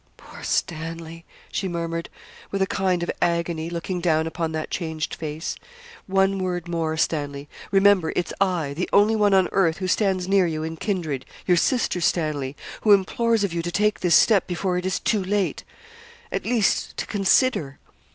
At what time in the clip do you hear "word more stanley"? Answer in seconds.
6.39-7.47